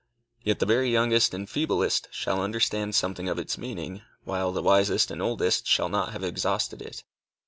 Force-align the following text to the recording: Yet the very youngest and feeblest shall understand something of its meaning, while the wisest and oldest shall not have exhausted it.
Yet 0.41 0.57
the 0.57 0.65
very 0.65 0.89
youngest 0.89 1.31
and 1.31 1.47
feeblest 1.47 2.07
shall 2.09 2.41
understand 2.41 2.95
something 2.95 3.29
of 3.29 3.37
its 3.37 3.55
meaning, 3.59 4.01
while 4.23 4.51
the 4.51 4.63
wisest 4.63 5.11
and 5.11 5.21
oldest 5.21 5.67
shall 5.67 5.89
not 5.89 6.11
have 6.11 6.23
exhausted 6.23 6.81
it. 6.81 7.03